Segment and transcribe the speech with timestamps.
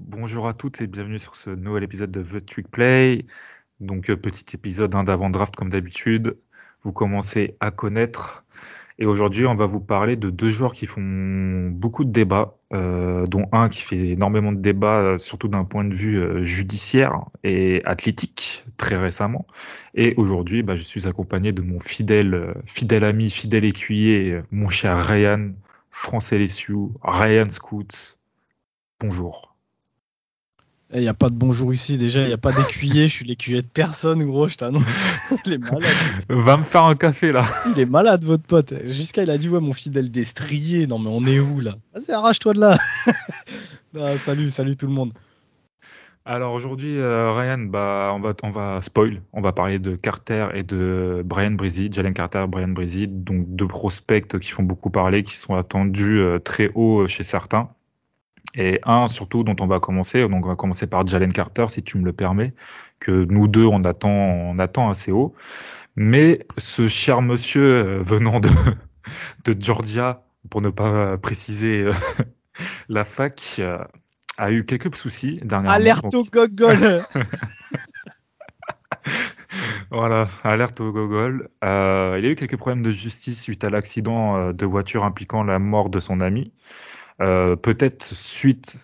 [0.00, 3.26] bonjour à toutes et bienvenue sur ce nouvel épisode de The Trick Play.
[3.78, 6.36] Donc euh, petit épisode hein, d'avant draft comme d'habitude,
[6.82, 8.44] vous commencez à connaître.
[8.98, 13.24] Et aujourd'hui, on va vous parler de deux joueurs qui font beaucoup de débats, euh,
[13.26, 17.82] dont un qui fait énormément de débats, euh, surtout d'un point de vue judiciaire et
[17.84, 19.46] athlétique, très récemment.
[19.94, 22.54] Et aujourd'hui, bah, je suis accompagné de mon fidèle,
[23.02, 25.52] ami, fidèle écuyer, mon cher Ryan,
[25.90, 28.15] français LSU, Ryan Scoot.
[29.00, 29.54] Bonjour.
[30.94, 33.24] Il n'y a pas de bonjour ici, déjà, il n'y a pas d'écuyer, je suis
[33.26, 34.84] l'écuyer de personne, gros, je t'annonce.
[35.44, 35.94] Il est malade.
[36.28, 37.44] Va me faire un café là.
[37.74, 38.72] Il est malade, votre pote.
[38.84, 40.86] Jusqu'à, il a dit, ouais, mon fidèle destrier.
[40.86, 41.74] Non, mais on est où, là?
[41.92, 42.78] Vas-y, arrache-toi de là.
[44.18, 45.12] Salut, salut tout le monde.
[46.24, 49.22] Alors aujourd'hui, euh, Ryan, bah, on va, on va spoil.
[49.32, 53.68] On va parler de Carter et de Brian Brizzy, Jalen Carter, Brian Brizzy, donc deux
[53.68, 57.70] prospects qui font beaucoup parler, qui sont attendus euh, très haut euh, chez certains.
[58.54, 61.82] Et un surtout dont on va commencer, donc on va commencer par Jalen Carter, si
[61.82, 62.54] tu me le permets,
[63.00, 65.34] que nous deux on attend, on attend assez haut.
[65.96, 68.48] Mais ce cher monsieur euh, venant de,
[69.44, 71.92] de Georgia, pour ne pas préciser euh,
[72.88, 73.78] la fac, euh,
[74.38, 75.74] a eu quelques soucis dernièrement.
[75.74, 76.76] Alerte au gogol
[79.90, 81.48] Voilà, alerte au gogol.
[81.64, 85.58] Euh, il a eu quelques problèmes de justice suite à l'accident de voiture impliquant la
[85.58, 86.52] mort de son ami.
[87.22, 88.76] Euh, peut-être suite,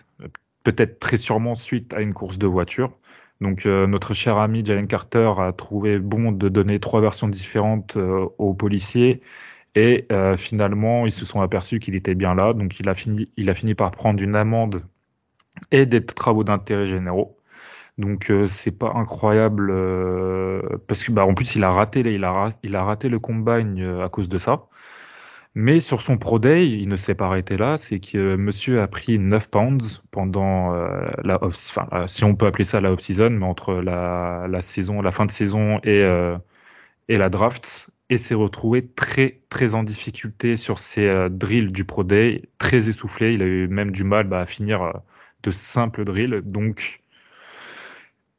[0.63, 2.97] peut-être très sûrement suite à une course de voiture.
[3.41, 7.97] Donc euh, notre cher ami Jalen Carter a trouvé bon de donner trois versions différentes
[7.97, 9.21] euh, aux policiers
[9.75, 12.53] et finalement ils se sont aperçus qu'il était bien là.
[12.53, 14.83] Donc il a fini, il a fini par prendre une amende
[15.71, 17.37] et des travaux d'intérêt généraux.
[17.97, 19.67] Donc c'est pas incroyable
[20.87, 23.99] parce que bah en plus il a raté il a il a raté le combine
[24.03, 24.57] à cause de ça.
[25.55, 28.87] Mais sur son Pro Day, il ne s'est pas arrêté là, c'est que monsieur a
[28.87, 32.91] pris 9 pounds pendant euh, la off, enfin, euh, si on peut appeler ça la
[32.91, 36.35] off-season, mais entre la, la saison, la fin de saison et, euh,
[37.07, 42.03] et la draft, et s'est retrouvé très, très en difficulté sur ses drills du Pro
[42.03, 43.33] Day, très essoufflé.
[43.35, 44.93] Il a eu même du mal bah, à finir
[45.43, 46.41] de simples drills.
[46.45, 47.01] Donc,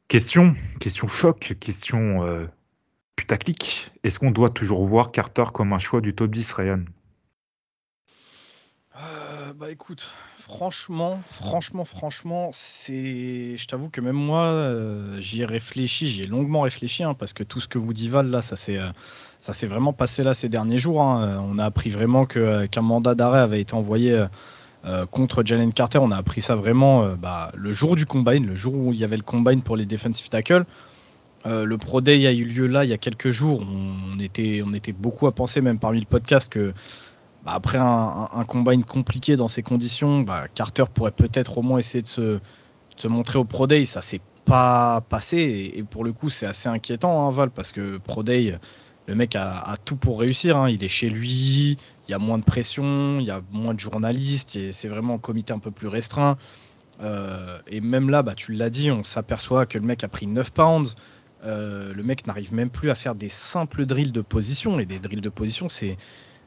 [0.07, 2.47] question, question choc, question
[3.15, 3.91] putaclic.
[4.03, 6.85] Est-ce qu'on doit toujours voir Carter comme un choix du top 10, Ryan?
[9.57, 10.05] Bah écoute,
[10.37, 13.55] franchement, franchement, franchement, c'est.
[13.55, 17.31] Je t'avoue que même moi, euh, j'y ai réfléchi, j'y ai longuement réfléchi, hein, parce
[17.31, 20.49] que tout ce que vous dit Val, là, ça s'est euh, vraiment passé là ces
[20.49, 21.01] derniers jours.
[21.01, 21.23] hein.
[21.23, 24.25] Euh, On a appris vraiment qu'un mandat d'arrêt avait été envoyé
[25.09, 25.99] contre Jalen Carter.
[25.99, 29.05] On a appris ça vraiment bah, le jour du combine, le jour où il y
[29.05, 30.65] avait le combine pour les defensive tackles.
[31.45, 33.65] Le Pro Day a eu lieu là il y a quelques jours.
[33.65, 36.73] On était, on était beaucoup à penser, même parmi le podcast, que
[37.45, 42.01] bah, après un, combine compliqué dans ces conditions, bah, Carter pourrait peut-être au moins essayer
[42.01, 42.39] de se,
[43.07, 43.85] montrer au Pro Day.
[43.85, 47.97] Ça s'est pas passé et, pour le coup c'est assez inquiétant, hein, Val, parce que
[47.97, 48.57] Pro Day,
[49.07, 50.57] le mec a, a tout pour réussir.
[50.57, 50.69] hein.
[50.69, 53.79] Il est chez lui, il y a moins de pression, il y a moins de
[53.79, 56.37] journalistes, et c'est vraiment un comité un peu plus restreint.
[57.01, 60.27] Euh, et même là, bah, tu l'as dit, on s'aperçoit que le mec a pris
[60.27, 60.95] 9 pounds.
[61.43, 64.79] Euh, le mec n'arrive même plus à faire des simples drills de position.
[64.79, 65.97] Et des drills de position, c'est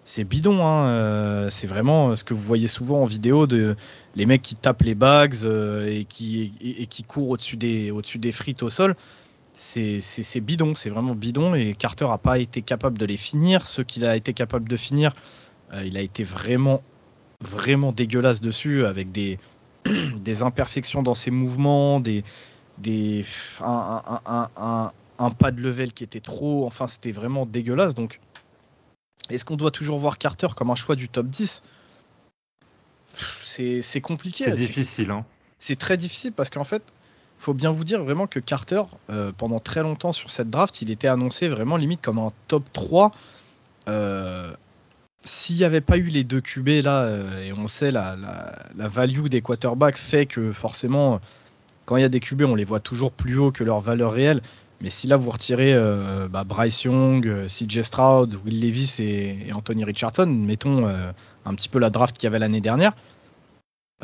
[0.09, 0.65] c'est bidon.
[0.67, 0.87] hein.
[0.89, 3.77] Euh, c'est vraiment ce que vous voyez souvent en vidéo de
[4.17, 8.19] les mecs qui tapent les bags euh, et, qui, et, qui courent au-dessus des, au-dessus
[8.19, 8.97] des frites au sol.
[9.55, 11.55] C'est bidon, c'est vraiment bidon.
[11.55, 13.67] Et Carter n'a pas été capable de les finir.
[13.67, 15.13] Ceux qu'il a été capable de finir,
[15.75, 16.83] euh, il a été vraiment,
[17.43, 19.39] vraiment dégueulasse dessus avec des,
[20.21, 22.25] des imperfections dans ses mouvements, des,
[22.79, 23.25] des,
[23.61, 26.65] un- un- un- un pas de level qui était trop.
[26.67, 27.95] Enfin, c'était vraiment dégueulasse.
[27.95, 28.21] Donc,
[29.30, 31.62] est-ce qu'on doit toujours voir Carter comme un choix du top 10
[33.12, 34.44] C'est compliqué.
[34.44, 35.24] C'est difficile, hein.
[35.59, 36.82] C'est très difficile parce qu'en fait,
[37.38, 40.91] faut bien vous dire vraiment que Carter, euh, pendant très longtemps sur cette draft, il
[40.91, 43.12] était annoncé vraiment limite comme un top 3.
[43.88, 44.53] Euh,
[45.24, 48.54] S'il n'y avait pas eu les deux QB là, euh, et on sait la, la,
[48.76, 51.20] la value des quarterbacks fait que forcément,
[51.86, 54.12] quand il y a des QB, on les voit toujours plus haut que leur valeur
[54.12, 54.42] réelle.
[54.80, 59.48] Mais si là vous retirez euh, bah, Bryce Young, euh, CJ Stroud, Will Levis et,
[59.48, 61.10] et Anthony Richardson, mettons euh,
[61.45, 62.92] un petit peu la draft qu'il y avait l'année dernière,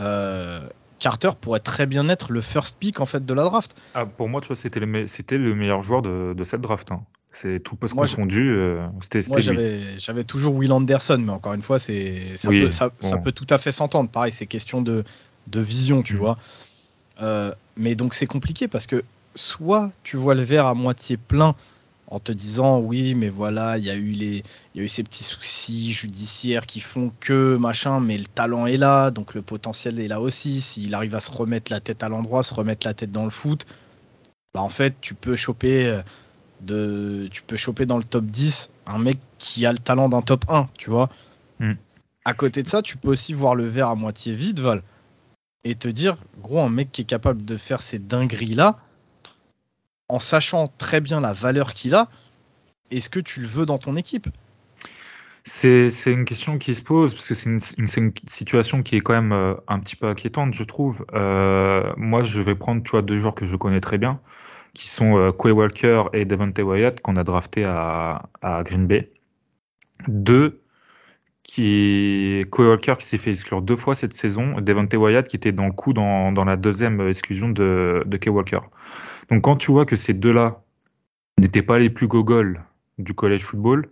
[0.00, 0.66] euh,
[0.98, 3.76] Carter pourrait très bien être le first pick en fait de la draft.
[3.94, 6.90] Ah, pour moi, tu vois, c'était le, me- le meilleur joueur de, de cette draft.
[6.90, 7.02] hein.
[7.30, 8.56] C'est tout poste confondu.
[9.28, 12.90] Moi j'avais toujours Will Anderson, mais encore une fois c'est ça, Oui, peut, ça
[13.34, 14.08] tout à fait s'entendre.
[14.08, 15.02] Pareil, c'est question de,
[15.48, 16.18] de vision, tu Mhm.
[16.20, 16.38] vois.
[17.76, 19.02] Mais donc c'est compliqué parce que
[19.34, 21.54] soit tu vois le verre à moitié plein
[22.08, 24.42] en te disant oui, mais voilà, il y a eu les,
[24.74, 28.66] il y a eu ces petits soucis judiciaires qui font que machin, mais le talent
[28.66, 30.60] est là, donc le potentiel est là aussi.
[30.60, 33.30] S'il arrive à se remettre la tête à l'endroit, se remettre la tête dans le
[33.30, 33.66] foot,
[34.54, 36.02] bah en fait, tu peux choper euh,
[36.60, 40.22] de, tu peux choper dans le top 10 un mec qui a le talent d'un
[40.22, 41.08] top 1, tu vois.
[41.58, 41.72] Mm.
[42.26, 44.82] À côté de ça, tu peux aussi voir le verre à moitié vide, Val,
[45.64, 48.78] et te dire, gros, un mec qui est capable de faire ces dingueries là
[50.08, 52.08] en sachant très bien la valeur qu'il a,
[52.90, 54.28] est-ce que tu le veux dans ton équipe?
[55.46, 59.32] C'est, une question qui se pose parce que c'est une, situation qui est quand même
[59.32, 61.04] euh, un petit peu inquiétante, je trouve.
[61.12, 64.20] Euh, moi, je vais prendre tu deux joueurs que je connais très bien,
[64.72, 68.22] qui sont euh, Walker et Devante Wyatt, qu'on a drafté à,
[68.64, 69.12] Green Bay.
[70.08, 70.62] Deux,
[71.42, 75.52] qui Quay Walker qui s'est fait exclure deux fois cette saison, Devante Wyatt qui était
[75.52, 78.60] dans le coup dans, la deuxième exclusion de, de Quay Walker.
[79.30, 80.62] Donc quand tu vois que ces deux-là
[81.38, 82.62] n'étaient pas les plus gogoles
[82.98, 83.90] du college football,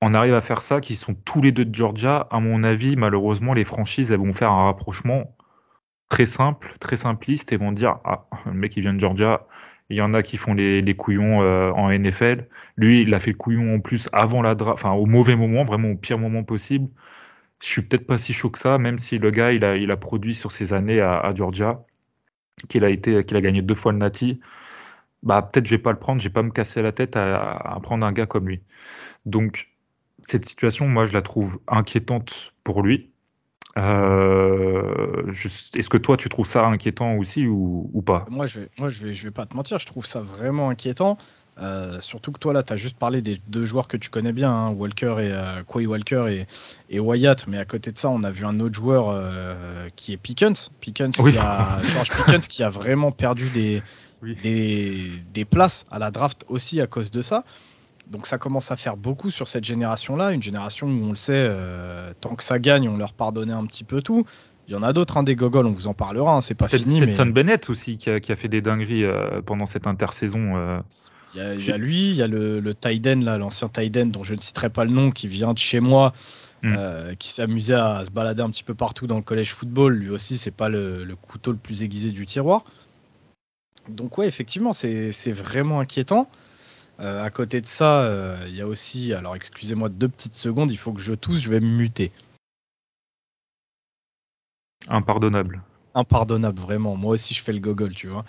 [0.00, 2.28] on arrive à faire ça, qui sont tous les deux de Georgia.
[2.30, 5.34] À mon avis, malheureusement, les franchises, vont faire un rapprochement
[6.10, 9.46] très simple, très simpliste, et vont dire Ah, le mec, il vient de Georgia.
[9.90, 12.48] Il y en a qui font les, couillons euh, en NFL.
[12.76, 15.64] Lui, il a fait le couillon en plus avant la draft, enfin au mauvais moment,
[15.64, 16.88] vraiment au pire moment possible.
[17.62, 20.34] Je suis peut-être pas si chaud que ça, même si le gars, il a produit
[20.34, 21.84] sur ses années à Georgia
[22.68, 24.40] qu'il a été, qu'il a gagné deux fois le Nati,
[25.22, 27.78] bah peut-être je vais pas le prendre, je vais pas me casser la tête à,
[27.82, 28.60] prendre un gars comme lui.
[29.26, 29.68] Donc
[30.22, 33.10] cette situation, moi, je la trouve inquiétante pour lui.
[33.76, 38.26] Euh, est-ce que toi, tu trouves ça inquiétant aussi ou, ou pas?
[38.30, 40.70] Moi, je vais, moi je, vais, je vais pas te mentir, je trouve ça vraiment
[40.70, 41.18] inquiétant.
[41.58, 44.32] Euh, surtout que toi, là, tu as juste parlé des deux joueurs que tu connais
[44.32, 46.46] bien, hein, Walker et euh, Walker et,
[46.90, 47.46] et, Wyatt.
[47.46, 50.70] Mais à côté de ça, on a vu un autre joueur euh, qui est Pickens.
[50.80, 53.82] Pickens, qui a, George Pickens qui a vraiment perdu des,
[54.42, 57.44] des, des, places à la draft aussi à cause de ça.
[58.10, 60.32] Donc ça commence à faire beaucoup sur cette génération-là.
[60.32, 63.64] Une génération où on le sait, euh, tant que ça gagne, on leur pardonnait un
[63.64, 64.26] petit peu tout.
[64.66, 66.68] Il y en a d'autres, hein, des gogoles, on vous en parlera, hein, c'est pas
[66.68, 66.98] fini.
[66.98, 69.04] Stetson Bennett aussi qui a, qui a, fait des dingueries
[69.44, 70.82] pendant cette intersaison.
[71.34, 74.34] Il y, a, lui, il y a le, le Taiden, là, l'ancien Taiden, dont je
[74.34, 76.12] ne citerai pas le nom, qui vient de chez moi,
[76.62, 76.74] hmm.
[76.76, 79.94] euh, qui s'amusait à se balader un petit peu partout dans le collège football.
[79.94, 82.64] Lui aussi, c'est pas le, couteau le plus aiguisé du tiroir.
[83.88, 86.28] Donc ouais, effectivement, c'est vraiment inquiétant.
[87.00, 90.70] Euh, à côté de ça, euh, il y a aussi, alors excusez-moi deux petites secondes,
[90.70, 92.12] il faut que je tousse, je vais me muter.
[94.86, 95.62] Impardonnable.
[95.94, 96.96] Impardonnable, vraiment.
[96.96, 98.24] Moi aussi, je fais le gogol, tu vois.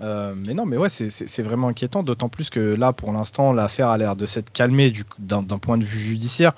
[0.00, 3.88] Euh, mais non, mais ouais, c'est vraiment inquiétant, d'autant plus que là, pour l'instant, l'affaire
[3.88, 6.54] a l'air de s'être calmée d'un point de vue judiciaire.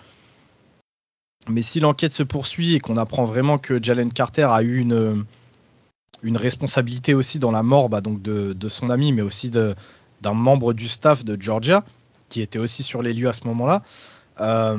[1.48, 5.26] Mais si l'enquête se poursuit et qu'on apprend vraiment que Jalen Carter a eu une,
[6.36, 9.74] responsabilité aussi dans la mort bah, de, son ami, mais aussi d'un
[10.32, 11.84] membre du staff de Georgia,
[12.30, 13.82] qui était aussi sur les lieux à ce moment-là,
[14.40, 14.78] euh,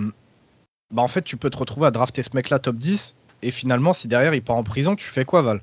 [0.91, 3.93] bah en fait, tu peux te retrouver à drafter ce mec-là top 10, et finalement,
[3.93, 5.61] si derrière il part en prison, tu fais quoi, Val?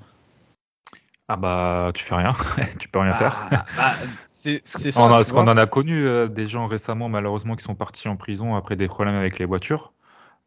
[1.32, 2.32] Ah bah tu fais rien,
[2.78, 3.48] tu peux rien faire.
[3.50, 3.92] Ah, bah,
[4.42, 5.08] c'est ça.
[5.08, 8.54] parce qu'on en a connu euh, des gens récemment malheureusement qui sont partis en prison
[8.54, 9.94] après des problèmes avec les voitures.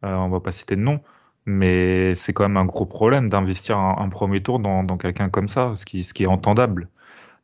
[0.04, 1.00] Euh, on va pas citer de nom,
[1.44, 5.72] mais c'est quand même un gros problème d'investir un, premier tour dans, quelqu'un comme ça,
[5.74, 6.88] ce qui, ce qui est entendable.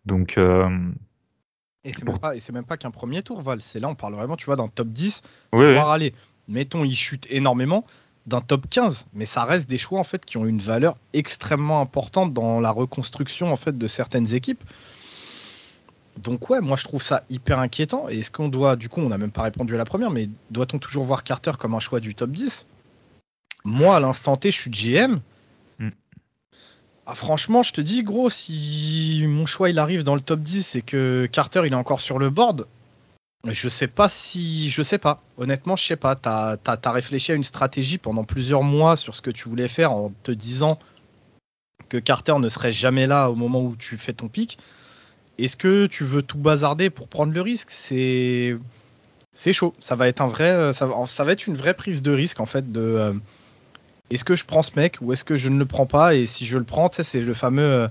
[0.06, 0.68] Donc euh,
[1.84, 3.60] et c'est même pas, qu'un premier tour, Val.
[3.60, 5.22] C'est là, on parle vraiment, tu vois, d'un top 10,
[5.52, 6.14] oui, aller.
[6.46, 7.84] Mettons, il chute énormément
[8.26, 11.80] d'un top 15, mais ça reste des choix en fait qui ont une valeur extrêmement
[11.80, 14.62] importante dans la reconstruction en fait de certaines équipes.
[16.18, 18.08] Donc ouais, moi je trouve ça hyper inquiétant.
[18.08, 20.28] Et est-ce qu'on doit, du coup, on n'a même pas répondu à la première, mais
[20.50, 22.66] doit-on toujours voir Carter comme un choix du top 10
[23.64, 25.20] Moi, à l'instant T, je suis GM.
[25.78, 25.88] Mm.
[27.06, 30.76] Ah, franchement, je te dis, gros, si mon choix il arrive dans le top 10
[30.76, 32.66] et que Carter il est encore sur le board,
[33.48, 34.70] je sais pas si.
[34.70, 35.22] Je sais pas.
[35.36, 36.14] Honnêtement, je sais pas.
[36.14, 39.92] Tu as, réfléchi à une stratégie pendant plusieurs mois sur ce que tu voulais faire
[39.92, 40.78] en te disant
[41.88, 44.58] que Carter ne serait jamais là au moment où tu fais ton pic.
[45.38, 47.70] Est-ce que tu veux tout bazarder pour prendre le risque?
[47.70, 48.56] C'est.
[49.32, 49.74] C'est chaud.
[49.80, 50.72] Ça va être un vrai.
[50.72, 52.80] Ça va, être une vraie prise de risque en fait de.
[52.80, 53.12] Euh,
[54.10, 56.14] est-ce que je prends ce mec ou est-ce que je ne le prends pas?
[56.14, 57.88] Et si je le prends, c'est le fameux euh,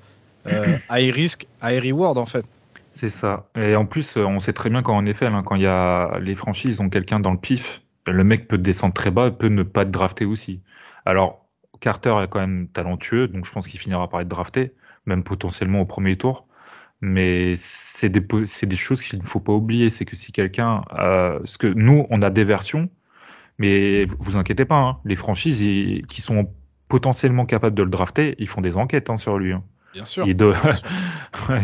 [0.47, 2.45] euh, high risk, high reward en fait.
[2.91, 3.49] C'est ça.
[3.55, 6.35] Et en plus, on sait très bien qu'en effet, hein, quand il y a les
[6.35, 9.83] franchises ont quelqu'un dans le pif, le mec peut descendre très bas, peut ne pas
[9.83, 10.61] être drafté aussi.
[11.05, 11.47] Alors,
[11.79, 14.73] Carter est quand même talentueux, donc je pense qu'il finira par être drafté,
[15.05, 16.47] même potentiellement au premier tour.
[17.01, 19.89] Mais c'est des, choses qu'il ne faut pas oublier.
[19.89, 20.83] C'est que si quelqu'un.
[20.99, 22.89] Euh, ce que nous, on a des versions,
[23.57, 25.59] mais vous inquiétez pas, hein, les franchises
[26.07, 26.51] qui sont
[26.89, 29.53] potentiellement capables de le drafter, ils font des enquêtes hein, sur lui.
[29.93, 30.27] Bien sûr.
[30.27, 30.53] Et, de...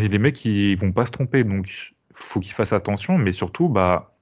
[0.08, 1.44] des mecs qui vont pas se tromper.
[1.44, 4.18] Donc, faut qu'il fasse attention, mais surtout, bah,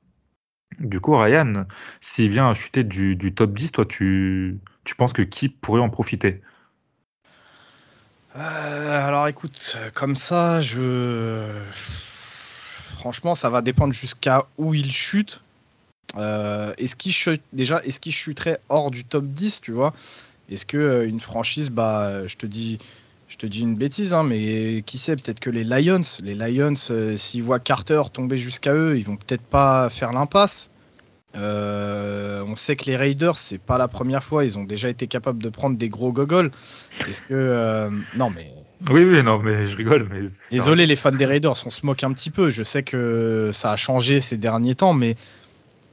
[0.79, 1.65] du coup, Ryan,
[2.01, 5.89] s'il vient à chuter du, top 10, toi, tu, tu penses que qui pourrait en
[5.89, 6.41] profiter?
[8.35, 11.61] Euh, Alors écoute, comme ça, je.
[12.97, 15.41] Franchement, ça va dépendre jusqu'à où il chute.
[16.17, 19.93] Euh, est-ce qu'il chute déjà Est-ce qu'il chuterait hors du top 10, tu vois?
[20.49, 22.77] Est-ce que euh, une franchise, bah, je te dis,
[23.35, 26.73] je te dis une bêtise, hein, mais qui sait Peut-être que les Lions, les Lions,
[26.89, 30.69] euh, s'ils voient Carter tomber jusqu'à eux, ils vont peut-être pas faire l'impasse.
[31.33, 35.43] on sait que les Raiders, c'est pas la première fois, ils ont déjà été capables
[35.43, 36.51] de prendre des gros gogoles.
[37.07, 38.53] Est-ce que non mais
[38.89, 40.07] oui, oui, non, mais je rigole.
[40.11, 42.49] Mais Désolé, les fans des Raiders, on se moque un petit peu.
[42.49, 45.15] Je sais que ça a changé ces derniers temps, mais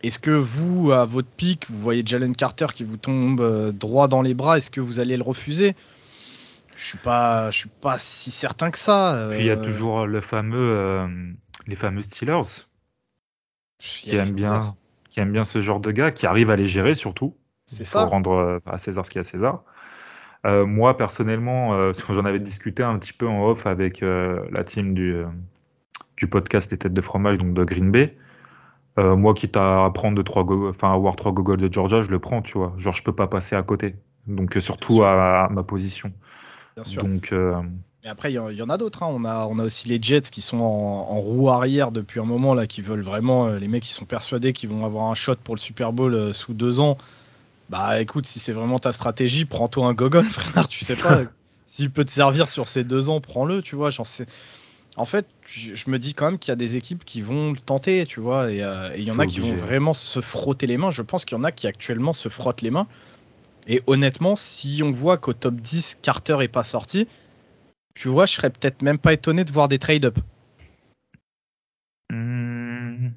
[0.03, 4.09] est-ce que vous, à votre pic, vous voyez Jalen Carter qui vous tombe euh, droit
[4.09, 5.75] dans les bras Est-ce que vous allez le refuser?
[6.83, 9.29] Je suis pas, je suis pas si certain que ça.
[9.31, 9.63] Puis il y a euh.
[9.63, 11.07] toujours le fameux, euh,
[11.67, 12.67] les fameux Steelers
[13.79, 14.63] qui aiment bien,
[15.09, 17.37] qui aiment bien ce genre de gars, qui arrivent à les gérer surtout.
[17.67, 18.03] C'est ça.
[18.03, 19.65] Pour rendre à César ce qu'il y a à César.
[20.45, 25.23] moi, personnellement, j'en avais discuté un petit peu en off avec la team du,
[26.17, 28.17] du podcast Les Têtes de Fromage, donc de Green Bay.
[28.99, 32.19] Euh, moi, quitte à prendre de trois enfin avoir trois gogoles de Georgia, je le
[32.19, 32.75] prends, tu vois.
[32.77, 33.97] Genre, je peux pas passer à côté.
[34.27, 36.13] Donc, euh, surtout à, ma position.
[36.75, 37.03] Bien sûr.
[37.03, 37.55] Donc, euh,
[38.03, 39.03] Mais après, il y, en a d'autres.
[39.03, 39.11] Hein.
[39.11, 42.55] On, a, on a aussi les Jets qui sont en, roue arrière depuis un moment,
[42.55, 43.49] là, qui veulent vraiment.
[43.49, 46.55] les mecs qui sont persuadés qu'ils vont avoir un shot pour le Super Bowl sous
[46.55, 46.97] deux ans.
[47.69, 50.69] Bah, écoute, si c'est vraiment ta stratégie, prends-toi un gogol, frère.
[50.69, 51.23] Tu sais pas.
[51.67, 53.91] S'il peut te servir sur ces deux ans, prends-le, tu vois.
[53.91, 54.27] J'en sais
[54.97, 57.59] en fait, je me dis quand même qu'il y a des équipes qui vont le
[57.59, 60.77] tenter, tu vois, et euh, il y en a qui vont vraiment se frotter les
[60.77, 60.91] mains.
[60.91, 62.87] Je pense qu'il y en a qui actuellement se frottent les mains.
[63.67, 67.07] Et honnêtement, si on voit qu'au top 10, Carter est pas sorti,
[67.95, 70.19] tu vois, je serais peut-être même pas étonné de voir des trade-up.
[72.11, 73.09] Mmh.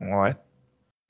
[0.00, 0.34] Ouais.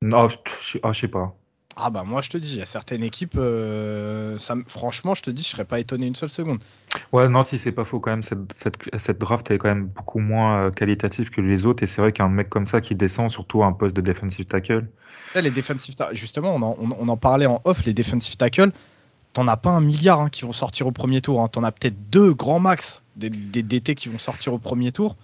[0.03, 1.35] Non, je ah, sais pas.
[1.81, 5.23] Ah bah moi je te dis, il y a certaines équipes, euh, ça, franchement je
[5.23, 6.59] te dis, je serais pas étonné une seule seconde.
[7.13, 10.19] Ouais, non, si c'est pas faux quand même, cette, cette, draft est quand même beaucoup
[10.19, 13.31] moins euh, qualitative que les autres et c'est vrai qu'un mec comme ça qui descend,
[13.31, 14.89] surtout à un poste de defensive tackle.
[15.37, 18.73] les defensive justement, on en, on, en, parlait en off, les defensive tackle,
[19.33, 21.47] t'en as pas un milliard hein, qui vont sortir au premier tour, hein.
[21.47, 25.17] t'en as peut-être deux grands max des, des DT qui vont sortir au premier tour.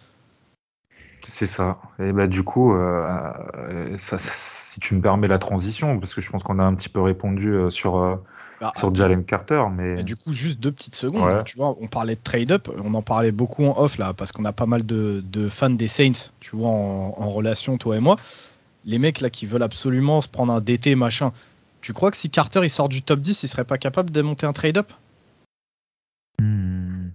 [1.26, 1.78] C'est ça.
[1.98, 6.20] Et bah du coup, euh, euh, ça, si tu me permets la transition, parce que
[6.20, 8.20] je pense qu'on a un petit peu répondu euh, sur
[8.60, 11.44] bah, sur Jalen Carter, mais du coup juste deux petites secondes.
[11.44, 14.44] Tu vois, on parlait de trade-up, on en parlait beaucoup en off là, parce qu'on
[14.44, 18.16] a pas mal de, fans des Saints, tu vois, en, relation toi et moi.
[18.84, 21.32] Les mecs là qui veulent absolument se prendre un DT machin.
[21.80, 24.20] Tu crois que si Carter il sort du top 10, il serait pas capable de
[24.20, 24.92] monter un trade-up?
[26.38, 27.08] Hmm.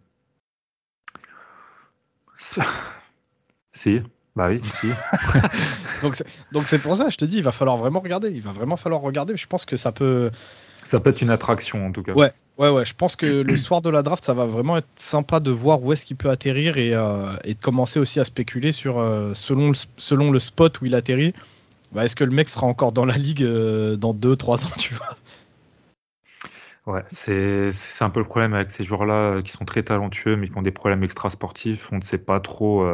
[3.71, 4.01] Si,
[4.35, 4.87] bah oui, si.
[6.51, 8.29] donc c'est pour ça, je te dis, il va falloir vraiment regarder.
[8.29, 9.35] Il va vraiment falloir regarder.
[9.35, 10.31] Je pense que ça peut.
[10.83, 12.13] Ça peut être une attraction en tout cas.
[12.13, 12.85] Ouais, ouais, ouais.
[12.85, 15.83] Je pense que le soir de la draft, ça va vraiment être sympa de voir
[15.83, 19.33] où est-ce qu'il peut atterrir et, euh, et, de commencer aussi à spéculer sur euh,
[19.33, 21.33] selon, le, selon le spot où il atterrit.
[21.91, 24.93] Bah, est-ce que le mec sera encore dans la ligue euh, dans 2-3 ans, tu
[24.93, 25.17] vois?
[26.85, 27.71] Ouais, c'est
[28.01, 30.71] un peu le problème avec ces joueurs-là qui sont très talentueux mais qui ont des
[30.71, 31.91] problèmes extra-sportifs.
[31.91, 32.89] On ne sait pas trop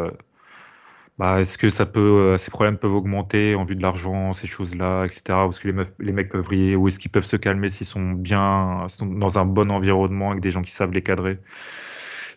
[1.18, 4.48] bah, est-ce que ça peut, euh, ces problèmes peuvent augmenter en vue de l'argent, ces
[4.48, 5.46] choses-là, etc.
[5.48, 7.70] Ou est-ce que les, meufs, les mecs peuvent vriller, ou est-ce qu'ils peuvent se calmer
[7.70, 11.40] s'ils sont bien, sont dans un bon environnement avec des gens qui savent les cadrer?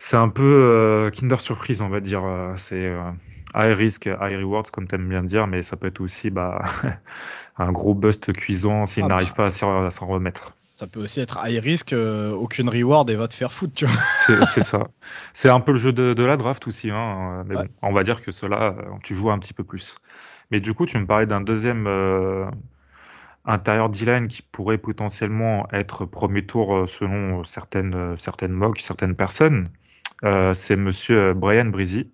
[0.00, 2.24] C'est un peu euh, Kinder Surprise, on va dire.
[2.24, 2.92] Euh, c'est
[3.56, 6.62] high risk, high rewards, comme tu aimes bien dire, mais ça peut être aussi bah,
[7.58, 9.48] un gros bust cuisant s'ils ah n'arrivent bah.
[9.48, 13.26] pas à s'en remettre ça peut aussi être high risk, euh, aucune reward et va
[13.26, 14.46] te faire foutre, tu vois.
[14.46, 14.86] C'est ça.
[15.32, 17.42] C'est un peu le jeu de, la draft aussi, hein.
[17.48, 19.96] mais on va dire que cela, euh, tu joues un petit peu plus.
[20.52, 22.48] Mais du coup, tu me parlais d'un deuxième euh,
[23.44, 29.66] intérieur D-line qui pourrait potentiellement être premier tour selon certaines, certaines mocks, certaines personnes.
[30.54, 32.08] C'est monsieur Brian Breezy,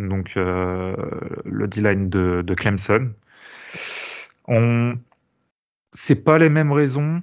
[0.00, 3.12] donc le D-line de, de Clemson.
[4.48, 4.96] On...
[5.92, 7.22] C'est pas les mêmes raisons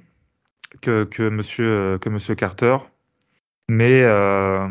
[0.80, 2.76] que, que, monsieur, euh, que monsieur Carter.
[3.68, 4.68] Mais euh,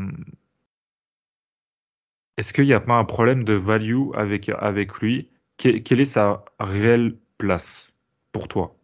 [2.37, 5.29] est-ce qu'il n'y a pas un problème de value avec, avec lui?
[5.57, 7.91] Quelle est sa réelle place
[8.31, 8.75] pour toi?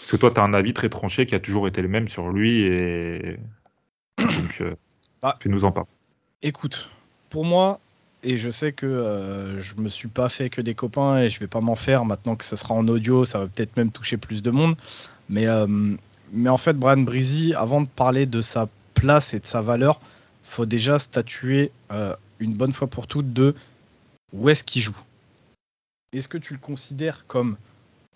[0.00, 2.08] Parce que toi, tu as un avis très tranché qui a toujours été le même
[2.08, 2.62] sur lui.
[2.62, 3.38] Et
[4.18, 4.74] donc, euh,
[5.22, 5.86] bah, tu nous en parles.
[6.42, 6.90] Écoute,
[7.30, 7.80] pour moi,
[8.22, 11.46] et je sais que je me suis pas fait que des copains et je vais
[11.46, 14.42] pas m'en faire maintenant que ce sera en audio, ça va peut-être même toucher plus
[14.42, 14.76] de monde.
[15.28, 15.46] Mais
[16.32, 20.00] mais en fait, Brian Breezy, avant de parler de sa place et de sa valeur,
[20.42, 23.54] faut déjà statuer euh, une bonne fois pour toutes de
[24.32, 24.96] où est-ce qu'il joue.
[26.12, 27.56] Est-ce que tu le considères comme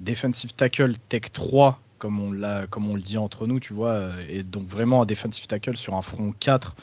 [0.00, 4.10] defensive tackle tech 3, comme on, l'a, comme on le dit entre nous, tu vois,
[4.28, 6.74] et donc vraiment un defensive tackle sur un front 4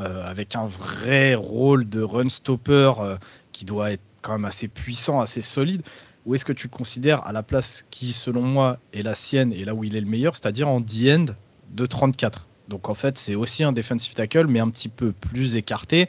[0.00, 3.16] euh, avec un vrai rôle de run stopper euh,
[3.52, 5.82] qui doit être quand même assez puissant, assez solide
[6.26, 9.52] Ou est-ce que tu le considères à la place qui, selon moi, est la sienne
[9.52, 11.26] et là où il est le meilleur, c'est-à-dire en D-end
[11.70, 15.56] de 34 Donc en fait, c'est aussi un defensive tackle, mais un petit peu plus
[15.56, 16.08] écarté,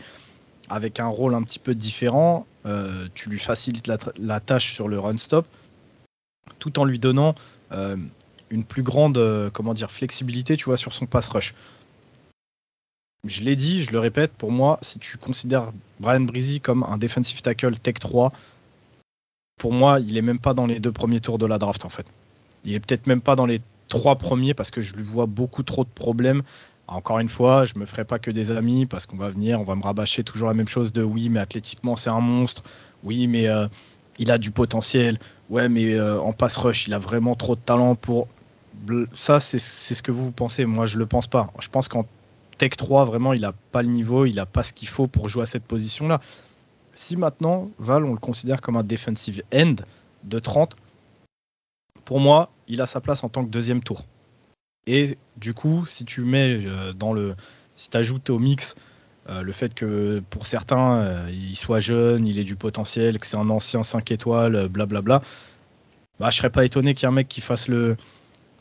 [0.70, 2.46] avec un rôle un petit peu différent.
[2.65, 5.48] Euh, tu lui facilites la, tâche sur le run stop,
[6.60, 7.36] tout en lui donnant
[8.50, 11.53] une plus grande comment dire, flexibilité tu vois, sur son pass rush
[13.25, 16.98] je l'ai dit, je le répète, pour moi, si tu considères Brian Breezy comme un
[16.98, 18.32] defensive tackle Tech 3,
[19.62, 21.89] pour moi, il est même pas dans les deux premiers tours de la draft en
[21.89, 22.08] fait.
[22.65, 25.62] Il est peut-être même pas dans les trois premiers parce que je lui vois beaucoup
[25.62, 26.41] trop de problèmes.
[26.88, 29.63] Encore une fois, je me ferai pas que des amis parce qu'on va venir, on
[29.63, 32.63] va me rabâcher toujours la même chose de oui, mais athlétiquement c'est un monstre.
[33.03, 33.68] Oui, mais euh,
[34.18, 35.20] il a du potentiel.
[35.51, 38.30] Ouais, mais euh, en pass rush, il a vraiment trop de talent pour.
[39.13, 40.65] Ça, c'est ce que vous pensez.
[40.65, 41.53] Moi, je le pense pas.
[41.60, 42.08] Je pense qu'en
[42.58, 45.27] Tech 3, vraiment, il n'a pas le niveau, il n'a pas ce qu'il faut pour
[45.27, 46.20] jouer à cette position-là.
[46.93, 49.75] Si maintenant, Val, on le considère comme un defensive end
[50.24, 50.75] de 30,
[52.05, 54.05] pour moi, il a sa place en tant que deuxième tour.
[54.88, 57.36] Et du coup, si tu mets euh, dans le.
[57.75, 58.75] Si tu ajoutes au mix
[59.29, 63.25] euh, le fait que pour certains, euh, il soit jeune, il ait du potentiel, que
[63.25, 65.21] c'est un ancien 5 étoiles, blablabla,
[66.19, 67.95] bah, je serais pas étonné qu'il y ait un mec qui fasse le,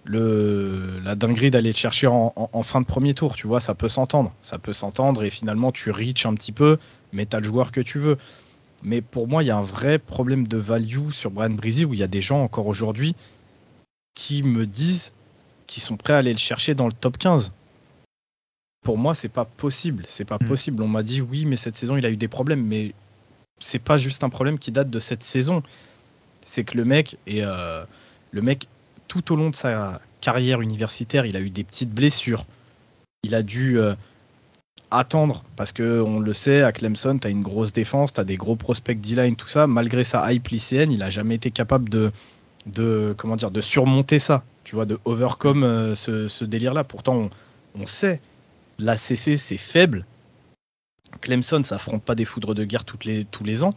[0.05, 3.35] le, la dinguerie d'aller le chercher en, fin de premier tour.
[3.35, 4.33] Tu vois, ça peut s'entendre.
[4.43, 6.79] Ça peut s'entendre et finalement tu reach un petit peu,
[7.13, 8.17] mais tu as le joueur que tu veux.
[8.83, 11.93] Mais pour moi, il y a un vrai problème de value sur Brian Breezy où
[11.93, 13.15] il y a des gens encore aujourd'hui
[14.15, 15.13] qui me disent
[15.67, 17.53] qu'ils sont prêts à aller le chercher dans le top 15.
[18.83, 20.05] Pour moi, c'est pas possible.
[20.09, 20.49] C'est pas hmm.
[20.49, 20.83] possible.
[20.83, 22.65] On m'a dit oui, mais cette saison, il a eu des problèmes.
[22.65, 22.95] Mais
[23.59, 25.63] c'est pas juste un problème qui date de cette saison.
[26.43, 27.85] C'est que le mec est, euh,
[28.31, 28.67] le mec
[29.11, 32.47] tout au long de sa carrière universitaire, il a eu des petites blessures.
[33.25, 33.97] Il a dû euh,
[34.93, 38.25] attendre, parce que on le sait, à Clemson, tu as une grosse défense, tu as
[38.25, 39.67] des gros prospects D-line, tout ça.
[39.67, 42.13] Malgré sa hype lycéenne, il n'a jamais été capable de,
[42.67, 43.17] de,
[43.51, 46.85] de surmonter ça, tu vois, de overcome euh, ce, délire-là.
[46.85, 47.31] Pourtant,
[47.75, 48.21] on, sait,
[48.79, 50.07] l'ACC, c'est faible.
[51.21, 53.75] Clemson, ça affronte pas des foudres de guerre les, tous les ans.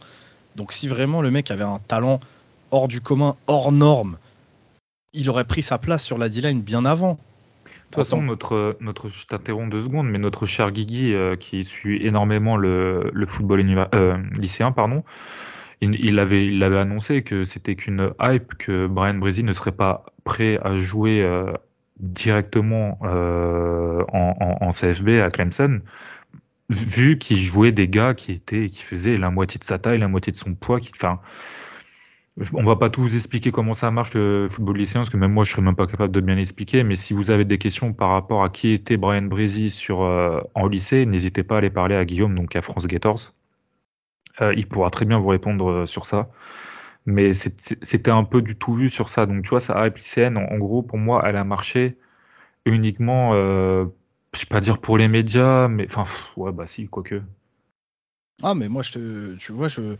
[0.54, 2.20] Donc si vraiment le mec avait un talent
[2.70, 4.16] hors du commun, hors norme,
[5.14, 7.12] il aurait pris sa place sur la D-line bien avant.
[7.14, 11.62] De toute façon, notre, notre, je t'interromps deux secondes, mais notre cher Guigui, euh, qui
[11.64, 15.04] suit énormément le, le football euh, lycéen, pardon,
[15.80, 20.04] il, avait, il avait annoncé que c'était qu'une hype, que Brian Breezy ne serait pas
[20.24, 21.52] prêt à jouer euh,
[22.00, 25.80] directement en, en, CFB à Clemson,
[26.70, 30.08] vu qu'il jouait des gars qui étaient, qui faisaient la moitié de sa taille, la
[30.08, 31.20] moitié de son poids, qui, enfin,
[32.52, 35.32] on va pas tout vous expliquer comment ça marche le football lycéen, parce que même
[35.32, 36.82] moi je serais même pas capable de bien expliquer.
[36.82, 40.40] Mais si vous avez des questions par rapport à qui était Brian Breezy sur euh,
[40.54, 43.32] en lycée, n'hésitez pas à aller parler à Guillaume, donc à France Gators.
[44.40, 46.28] Euh, il pourra très bien vous répondre euh, sur ça.
[47.06, 49.26] Mais c'était un peu du tout vu sur ça.
[49.26, 51.98] Donc tu vois, sa hype lycéenne, en, gros, pour moi, elle a marché
[52.66, 53.84] uniquement, je
[54.40, 56.04] vais pas dire pour les médias, mais enfin,
[56.38, 57.22] ouais, bah si, quoique.
[58.42, 59.96] Ah, mais moi, je te, tu vois, je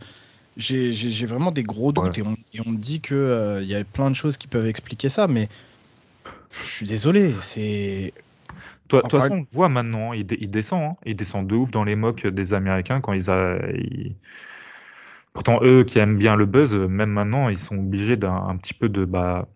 [0.57, 4.15] j'ai vraiment des gros doutes et, on, me dit qu'il euh, y a plein de
[4.15, 5.49] choses qui peuvent expliquer ça, mais
[6.63, 8.13] je suis désolé, c'est.
[8.87, 10.95] Toi, de toute façon, on voit maintenant, il, descend, hein.
[11.05, 13.57] il descend de ouf dans les mocks des Américains quand ils, a,
[15.35, 18.87] Pourtant, eux qui aiment bien le buzz, même maintenant, ils sont obligés d'un petit peu
[18.87, 19.49] de, bah,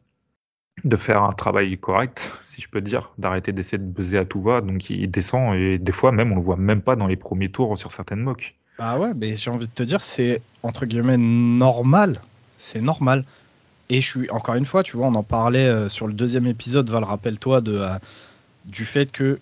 [0.83, 4.41] de faire un travail correct, si je peux dire, d'arrêter d'essayer de buzzer à tout
[4.41, 4.59] va.
[4.59, 7.49] Donc, il descend et des fois, même, on le voit même pas dans les premiers
[7.49, 8.57] tours sur certaines mocks.
[8.79, 12.21] Bah ouais, mais j'ai envie de te dire, c'est entre guillemets normal.
[12.57, 13.25] C'est normal.
[13.89, 16.47] Et je suis, encore une fois, tu vois, on en parlait euh, sur le deuxième
[16.47, 17.97] épisode, Val, rappelle-toi de, euh,
[18.63, 19.39] du fait que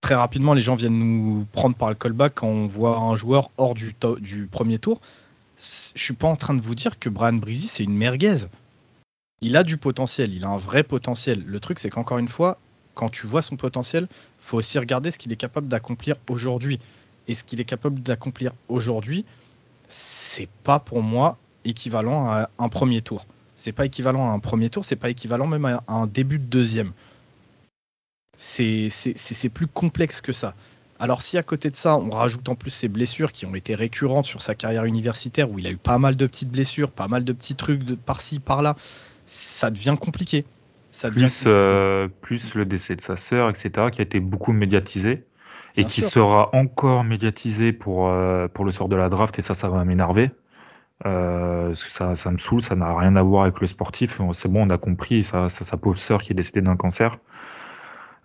[0.00, 3.50] très rapidement, les gens viennent nous prendre par le callback quand on voit un joueur
[3.58, 5.00] hors du, du premier tour.
[5.56, 8.48] Je suis pas en train de vous dire que Brian Breezy, c'est une merguez.
[9.40, 11.44] Il a du potentiel, il a un vrai potentiel.
[11.46, 12.58] Le truc, c'est qu'encore une fois,
[12.94, 14.08] quand tu vois son potentiel,
[14.40, 16.80] faut aussi regarder ce qu'il est capable d'accomplir aujourd'hui.
[17.28, 19.24] Et ce qu'il est capable d'accomplir aujourd'hui,
[19.88, 23.26] c'est pas pour moi équivalent à un premier tour.
[23.56, 26.44] C'est pas équivalent à un premier tour, c'est pas équivalent même à un début de
[26.44, 26.92] deuxième.
[28.36, 28.90] C'est
[29.54, 30.54] plus complexe que ça.
[30.98, 33.74] Alors si à côté de ça, on rajoute en plus ses blessures qui ont été
[33.74, 37.08] récurrentes sur sa carrière universitaire, où il a eu pas mal de petites blessures, pas
[37.08, 38.76] mal de petits trucs de par-ci, par-là,
[39.26, 40.44] ça devient compliqué.
[40.92, 45.24] Ça plus, euh, plus le décès de sa sœur, etc., qui a été beaucoup médiatisé.
[45.76, 49.54] Et qui sera encore médiatisé pour, euh, pour le sort de la draft, et ça,
[49.54, 50.30] ça va m'énerver.
[51.06, 54.20] Euh, ça, ça me saoule, ça n'a rien à voir avec le sportif.
[54.32, 57.18] C'est bon, on a compris, ça, sa pauvre sœur qui est décédée d'un cancer.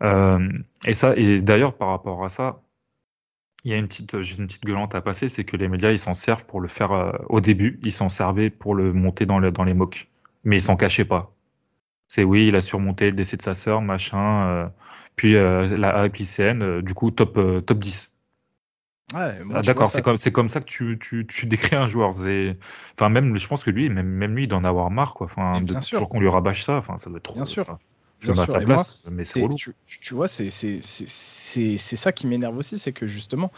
[0.03, 0.47] Euh,
[0.86, 2.62] et ça, et d'ailleurs, par rapport à ça,
[3.63, 5.91] il y a une petite, j'ai une petite gueulante à passer, c'est que les médias,
[5.91, 9.39] ils s'en servent pour le faire au début, ils s'en servaient pour le monter dans,
[9.39, 10.10] le, dans les mocks,
[10.43, 11.37] mais ils s'en cachaient pas.
[12.08, 14.67] C'est oui, il a surmonté le décès de sa sœur, machin, euh,
[15.15, 17.34] puis la hype lycéenne, du coup, top,
[17.65, 18.13] top 10.
[19.13, 22.10] Ouais, ah, D'accord, c'est comme, c'est comme ça que tu, tu, tu décris un joueur.
[22.10, 25.26] Enfin, même, je pense que lui, même, même lui, il doit en avoir marre, quoi.
[25.26, 27.36] Enfin, de toujours qu'on lui rabâche ça, enfin, ça doit être trop.
[27.36, 27.78] Bien sûr.
[28.20, 29.54] Je à sa place, mais c'est relou.
[29.56, 33.52] Tu, tu, vois, c'est ça qui m'énerve aussi, c'est que justement,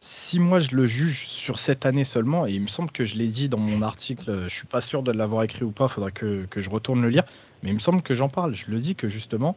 [0.00, 3.16] si moi je le juge sur cette année seulement, et il me semble que je
[3.16, 6.10] l'ai dit dans mon article, je suis pas sûr de l'avoir écrit ou pas, faudra
[6.10, 7.24] que, que, je retourne le lire,
[7.62, 8.54] mais il me semble que j'en parle.
[8.54, 9.56] Je le dis que justement,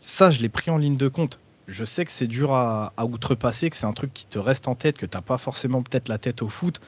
[0.00, 1.38] ça, je l'ai pris en ligne de compte
[1.70, 4.74] je sais que c'est dur à, outrepasser, que c'est un truc qui te reste en
[4.74, 6.80] tête, que tu n'as pas forcément peut-être la tête au foot.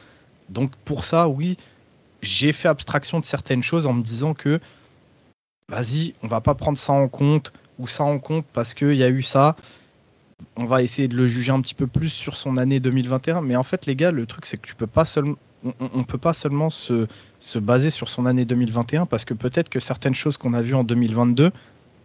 [0.48, 1.56] Donc pour ça, oui,
[2.20, 4.60] j'ai fait abstraction de certaines choses en me disant que
[5.68, 9.04] vas-y, on va pas prendre ça en compte ou ça en compte parce qu'il y
[9.04, 9.56] a eu ça.
[10.56, 13.40] On va essayer de le juger un petit peu plus sur son année 2021.
[13.40, 15.04] Mais en fait, les gars, le truc, c'est que tu peux pas.
[15.64, 17.06] On ne peut pas seulement se,
[17.38, 20.74] se baser sur son année 2021 parce que peut-être que certaines choses qu'on a vues
[20.74, 21.52] en 2022,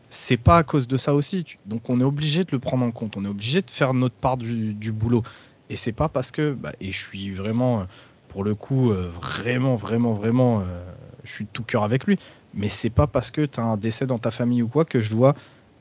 [0.10, 1.57] c'est pas à cause de ça aussi.
[1.65, 4.15] Donc on est obligé de le prendre en compte, on est obligé de faire notre
[4.15, 5.23] part du, boulot.
[5.69, 7.86] Et c'est pas parce que, bah, et je suis vraiment,
[8.29, 10.63] pour le coup, euh, vraiment, vraiment, vraiment, euh,
[11.23, 12.17] je suis de tout cœur avec lui,
[12.53, 15.01] mais c'est pas parce que tu as un décès dans ta famille ou quoi que
[15.01, 15.36] je dois,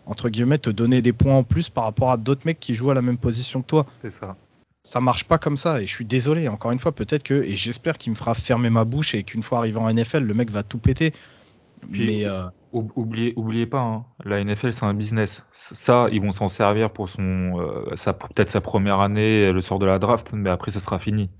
[0.06, 2.90] entre guillemets, te donner des points en plus par rapport à d'autres mecs qui jouent
[2.90, 3.86] à la même position que toi.
[4.02, 4.36] C'est ça.
[4.84, 7.56] Ça marche pas comme ça, et je suis désolé, encore une fois, peut-être que, et
[7.56, 10.50] j'espère qu'il me fera fermer ma bouche et qu'une fois arrivé en NFL, le mec
[10.50, 11.12] va tout péter.
[11.90, 12.24] mais.
[12.24, 12.44] Euh,
[12.94, 15.48] Oubliez, oubliez pas, hein, la NFL c'est un business.
[15.52, 19.86] Ça, ils vont s'en servir pour son, euh, peut-être sa première année, le sort de
[19.86, 21.30] la draft, mais après ça sera fini.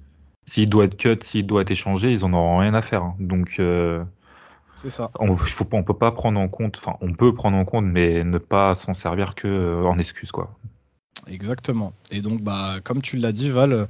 [0.46, 3.02] S'il doit être cut, s'il doit être échangé, ils en auront rien à faire.
[3.02, 3.16] Hein.
[3.18, 4.02] Donc, euh,
[4.76, 5.10] c'est ça.
[5.18, 8.24] On, faut, on peut pas prendre en compte, enfin, on peut prendre en compte, mais
[8.24, 10.56] ne pas s'en servir que euh, en excuse, quoi.
[11.26, 11.92] Exactement.
[12.10, 13.88] Et donc, bah, comme tu l'as dit, Val,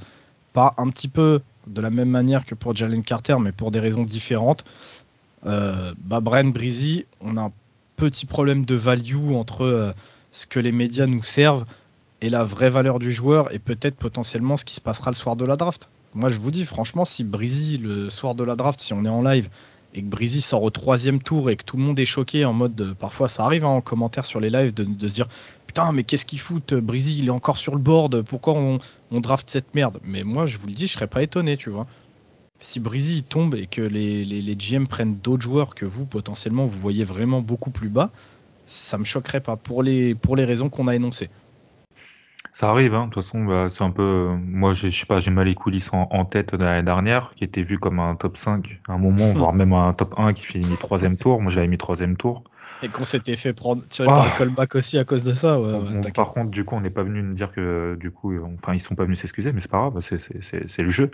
[0.52, 3.80] pas un petit peu de la même manière que pour Jalen Carter, mais pour des
[3.80, 4.64] raisons différentes.
[5.44, 7.52] Euh, bah, Brian Breezy, on a un
[7.96, 9.92] petit problème de value entre euh,
[10.32, 11.66] ce que les médias nous servent
[12.20, 15.36] et la vraie valeur du joueur et peut-être potentiellement ce qui se passera le soir
[15.36, 15.88] de la draft.
[16.14, 19.10] Moi, je vous dis, franchement, si Breezy, le soir de la draft, si on est
[19.10, 19.50] en live
[19.96, 22.52] et que Breezy sort au troisième tour et que tout le monde est choqué en
[22.52, 25.26] mode, parfois ça arrive hein, en commentaire sur les lives de, se dire
[25.66, 28.78] putain, mais qu'est-ce qu'il fout Breezy, il est encore sur le board, pourquoi on,
[29.10, 29.98] on draft cette merde?
[30.04, 31.86] Mais moi, je vous le dis, je serais pas étonné, tu vois
[32.60, 36.80] si Breezy tombe et que les, les, GM prennent d'autres joueurs que vous, potentiellement, vous
[36.80, 38.10] voyez vraiment beaucoup plus bas,
[38.66, 41.30] ça me choquerait pas pour les, pour les raisons qu'on a énoncées.
[42.56, 43.08] Ça arrive, hein.
[43.08, 44.30] de toute façon, bah, c'est un peu.
[44.40, 47.62] Moi, je sais pas, j'ai mal les coulisses en, tête de l'année dernière, qui était
[47.62, 50.74] vu comme un top 5 à un moment, voire même un top 1 qui finit
[50.78, 51.42] troisième tour.
[51.42, 52.44] Moi, j'avais mis troisième tour.
[52.82, 54.38] Et qu'on s'était fait prendre, tirer par le ah.
[54.38, 55.60] callback aussi à cause de ça.
[56.14, 58.80] par contre, du coup, on n'est pas venu nous dire que, du coup, enfin, ils
[58.80, 61.10] sont pas venus s'excuser, mais c'est pas grave, c'est le jeu.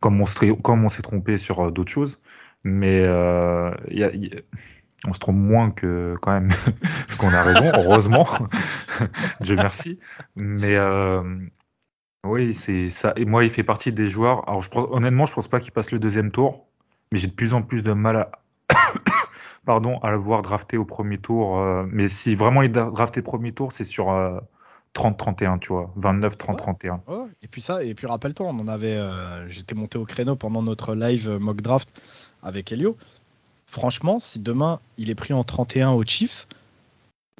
[0.00, 2.20] Comme on s'est trompé sur euh, d'autres choses,
[2.64, 4.10] mais euh, y a,
[5.08, 6.48] on se trompe moins que quand même
[7.18, 8.26] qu'on a raison, heureusement.
[9.40, 9.98] Dieu merci.
[10.36, 11.22] Mais euh,
[12.24, 13.12] oui, c'est ça.
[13.16, 14.48] Et moi, il fait partie des joueurs.
[14.48, 16.66] Alors, je honnêtement, je pense pas qu'il passe le deuxième tour,
[17.10, 18.30] mais j'ai de plus en plus de mal à.
[19.64, 21.58] Pardon, à le voir drafté au premier tour.
[21.58, 24.06] Euh, mais si vraiment il est drafté premier tour, c'est sur
[24.94, 25.94] 30-31, euh, tu vois.
[26.00, 27.00] 29-30-31.
[27.42, 28.98] Et puis ça, et puis rappelle-toi, on en avait.
[29.46, 31.92] J'étais monté au créneau pendant notre live mock draft
[32.42, 32.96] avec Elio
[33.72, 36.46] franchement, si demain il est pris en 31 aux Chiefs,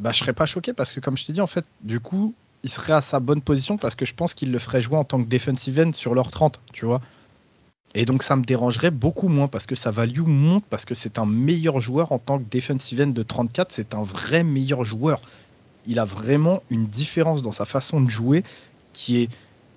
[0.01, 2.35] bah, je serais pas choqué parce que, comme je t'ai dit, en fait, du coup,
[2.63, 5.05] il serait à sa bonne position parce que je pense qu'il le ferait jouer en
[5.05, 7.03] tant que defensive end sur leur 30, tu vois.
[7.95, 11.19] Et donc, ça me dérangerait beaucoup moins parce que sa value monte parce que c'est
[11.19, 13.71] un meilleur joueur en tant que defensive end de 34.
[13.71, 15.21] C'est un vrai meilleur joueur.
[15.87, 18.45] Il a vraiment une différence dans sa façon de jouer
[18.95, 19.29] qui est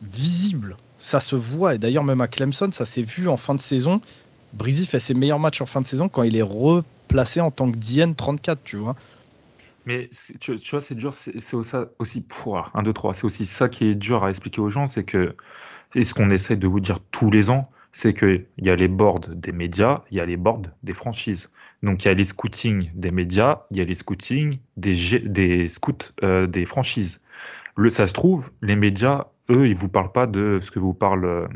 [0.01, 0.77] visible.
[0.97, 1.75] Ça se voit.
[1.75, 3.99] Et d'ailleurs, même à Clemson, ça s'est vu en fin de saison.
[4.55, 7.71] Breezy fait ses meilleurs matchs en fin de saison quand il est replacé en tant
[7.71, 8.95] que DN 34, tu vois.
[9.85, 11.55] Mais tu, vois, c'est dur, c'est
[11.99, 14.87] aussi pour 1, 2, 3, c'est aussi ça qui est dur à expliquer aux gens,
[14.87, 15.35] c'est que,
[15.93, 18.87] et ce qu'on essaie de vous dire tous les ans, c'est qu'il y a les
[18.87, 21.51] boards des médias, il y a les boards des franchises.
[21.83, 25.67] Donc il y a les scootings des médias, il y a les scootings des, des
[25.69, 27.21] scouts euh, des franchises.
[27.77, 30.93] Le, ça se trouve, les médias, eux, ils vous parlent pas de ce que vous
[30.93, 31.47] parle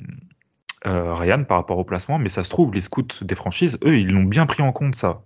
[0.88, 3.98] euh, Ryan par rapport au placement, mais ça se trouve, les scouts des franchises, eux,
[3.98, 5.24] ils l'ont bien pris en compte ça.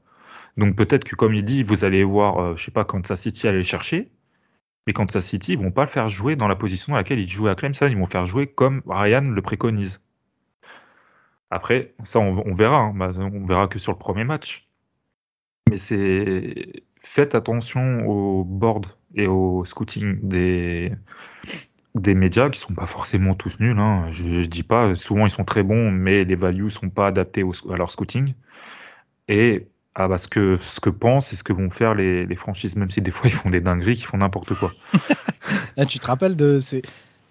[0.57, 3.47] Donc peut-être que comme il dit, vous allez voir, euh, je sais pas, Kansas City
[3.47, 4.11] aller chercher,
[4.87, 7.27] Mais Kansas City, ils vont pas le faire jouer dans la position dans laquelle il
[7.29, 7.87] jouait à Clemson.
[7.87, 10.03] Ils vont faire jouer comme Ryan le préconise.
[11.49, 12.79] Après, ça, on, verra.
[12.79, 12.93] Hein.
[12.95, 14.67] Bah, on verra que sur le premier match.
[15.69, 20.93] Mais c'est faites attention au board et au scouting des,
[21.95, 23.79] des médias qui sont pas forcément tous nuls.
[23.79, 24.05] Hein.
[24.11, 24.95] Je, ne dis pas.
[24.95, 28.33] Souvent, ils sont très bons, mais les values sont pas adaptés à leur scouting.
[29.27, 32.35] Et à bah, ce, que, ce que pensent et ce que vont faire les, les
[32.35, 34.71] franchises, même si des fois ils font des dingueries, qui font n'importe quoi.
[35.77, 36.81] Ah, tu te rappelles de ces,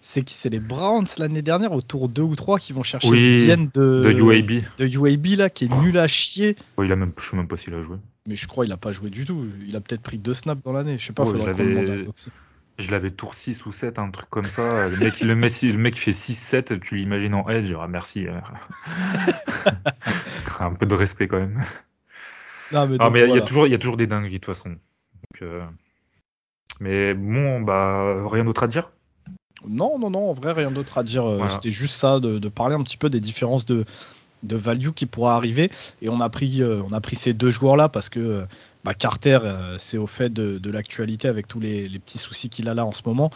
[0.01, 3.49] c'est qui C'est les Browns l'année dernière, autour 2 ou 3 qui vont chercher oui,
[3.49, 4.63] une de, de UAB.
[4.79, 6.57] De UAB là, qui est nul à chier.
[6.79, 7.97] il a même, je sais même pas s'il a joué.
[8.27, 9.47] Mais je crois qu'il a pas joué du tout.
[9.67, 10.99] Il a peut-être pris deux snaps dans l'année.
[10.99, 11.25] Je sais pas.
[11.25, 11.33] Je
[12.91, 14.89] l'avais tour 6 ou 7, un truc comme ça.
[14.89, 17.73] Le mec, le mec, le mec fait 6-7, tu l'imagines en edge.
[17.79, 18.27] Ah, merci.
[20.61, 21.61] un peu de respect quand même.
[22.73, 24.77] Non, mais, il y, a toujours, y a toujours des dingueries de toute façon.
[25.43, 25.65] Euh,
[26.81, 28.91] mais bon, bah, rien d'autre à dire?
[29.69, 31.29] Non, non, non, en vrai, rien d'autre à dire.
[31.29, 33.85] Euh, c'était juste ça, de, parler un petit peu des différences de,
[34.43, 35.71] de value qui pourra arriver.
[36.01, 38.47] Et on a pris, euh, on a pris ces deux joueurs-là parce que
[38.85, 39.39] bah, Carter,
[39.79, 43.03] c'est au fait de, l'actualité avec tous les, petits soucis qu'il a là en ce
[43.07, 43.31] moment.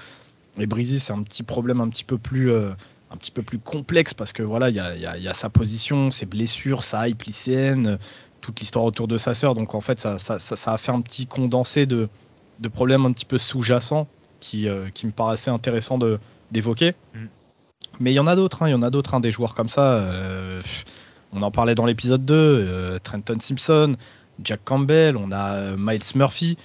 [0.59, 4.15] Et Breezy, c'est un petit problème un petit peu plus un petit peu plus complexe
[4.15, 7.99] parce que voilà, il y a, y a, sa position, ses blessures, sa hype lycéenne,
[8.41, 9.55] toute l'histoire autour de sa sœur.
[9.55, 12.09] Donc en fait, ça, ça, ça, a fait un petit condensé de,
[12.61, 14.09] de problèmes un petit peu sous-jacents
[14.41, 15.99] qui, euh, qui me paraissait intéressant
[16.51, 16.95] d'évoquer.
[17.15, 17.27] Mm.
[18.01, 19.55] Mais il y en a d'autres, hein, il y en a d'autres, hein, des joueurs
[19.55, 19.95] comme ça.
[19.95, 20.61] Euh,
[21.33, 23.97] on en parlait dans l'épisode 2, euh, Trenton Simpson,
[24.43, 26.59] Jack Campbell, on a Miles Murphy,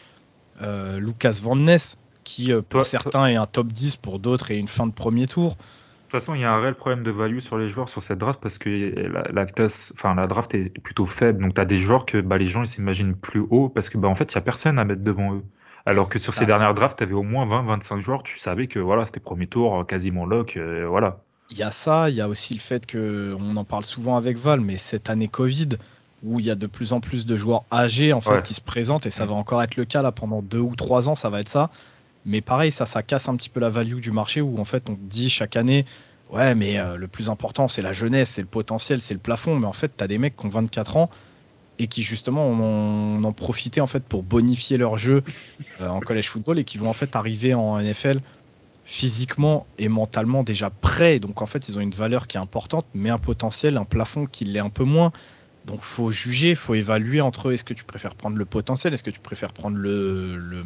[0.62, 4.86] Lucas Van Ness, qui pour certains est un top 10, pour d'autres est une fin
[4.88, 5.56] de premier tour.
[6.12, 8.04] De toute façon, il y a un réel problème de value sur les joueurs sur
[8.04, 9.46] cette draft parce que la, la,
[9.94, 11.42] enfin, la draft est plutôt faible.
[11.42, 13.98] Donc, tu as des joueurs que bah, les gens ils s'imaginent plus haut parce que
[13.98, 15.44] bah, en fait, il n'y a personne à mettre devant eux.
[15.86, 16.48] Alors que sur ces ah.
[16.48, 19.86] dernières drafts, tu avais au moins 20-25 joueurs, tu savais que voilà, c'était premier tour,
[19.88, 21.22] quasiment lock, euh, voilà.
[21.50, 24.18] Il y a ça, il y a aussi le fait que, on en parle souvent
[24.18, 25.70] avec Val, mais cette année Covid,
[26.24, 28.62] où il y a de plus en plus de joueurs âgés en fait, qui se
[28.62, 31.30] présentent, et ça va encore être le cas là pendant deux ou trois ans, ça
[31.30, 31.70] va être ça.
[32.26, 34.90] Mais pareil, ça, ça casse un petit peu la value du marché où en fait
[34.90, 35.86] on dit chaque année,
[36.32, 39.56] ouais, mais euh, le plus important c'est la jeunesse, c'est le potentiel, c'est le plafond.
[39.56, 41.10] Mais en fait, tu as des mecs qui ont 24 ans
[41.80, 45.24] et qui justement en ont profité en fait pour bonifier leur jeu
[45.82, 48.20] euh, en college football et qui vont en fait arriver en NFL
[48.86, 51.20] physiquement et mentalement déjà prêts.
[51.20, 54.26] Donc en fait, ils ont une valeur qui est importante, mais un potentiel, un plafond
[54.26, 55.12] qui l'est un peu moins.
[55.66, 57.54] Donc faut juger, faut évaluer entre eux.
[57.54, 60.64] Est-ce que tu préfères prendre le potentiel, est-ce que tu préfères prendre le, le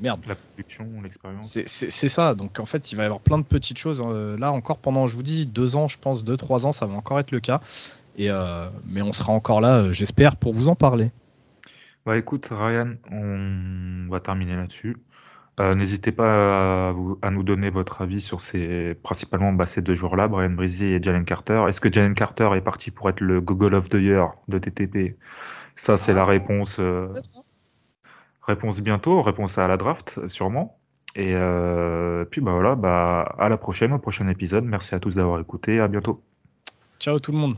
[0.00, 0.20] merde.
[0.26, 1.58] La production, l'expérience.
[1.66, 2.34] C'est ça.
[2.34, 4.00] Donc en fait, il va y avoir plein de petites choses.
[4.00, 4.36] Hein.
[4.38, 6.94] là encore, pendant, je vous dis, deux ans, je pense, deux, trois ans, ça va
[6.94, 7.60] encore être le cas.
[8.16, 11.10] Et, euh, mais on sera encore là, euh, j'espère, pour vous en parler.
[12.04, 14.96] Bah écoute, Ryan, on va terminer là-dessus.
[15.60, 19.82] Euh, n'hésitez pas à, vous, à, nous donner votre avis sur ces, principalement bah, ces
[19.82, 21.64] deux joueurs-là, Brian Brizzy et Jalen Carter.
[21.68, 25.16] Est-ce que Jalen Carter est parti pour être le Google of the Year de TTP
[25.74, 26.80] Ça, c'est la réponse.
[28.48, 30.78] Réponse bientôt, réponse à la draft, sûrement.
[31.14, 34.64] Et euh, puis bah voilà, bah à la prochaine, au prochain épisode.
[34.64, 35.80] Merci à tous d'avoir écouté.
[35.80, 36.22] À bientôt.
[36.98, 37.56] Ciao tout le monde.